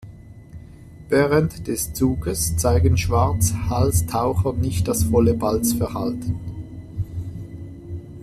[1.09, 6.39] Während des Zuges zeigen Schwarzhalstaucher nicht das volle Balzverhalten.